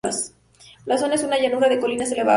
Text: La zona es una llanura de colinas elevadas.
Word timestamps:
La 0.87 0.97
zona 0.97 1.13
es 1.13 1.21
una 1.23 1.37
llanura 1.39 1.69
de 1.69 1.79
colinas 1.79 2.11
elevadas. 2.11 2.29